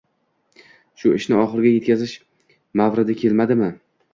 Shu 1.01 1.11
ishni 1.17 1.37
oxiriga 1.41 1.73
yetkazish 1.75 2.15
mavridi 2.83 3.19
kelmadimi? 3.21 3.71